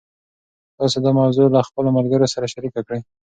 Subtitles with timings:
[0.77, 2.99] تاسي دا موضوع له خپلو ملګرو سره شریکه کړئ.